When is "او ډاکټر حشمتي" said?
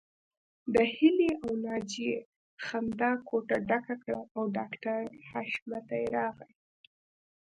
4.35-6.03